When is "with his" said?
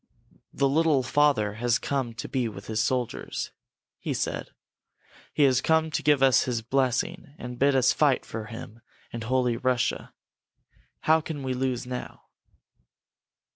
2.49-2.79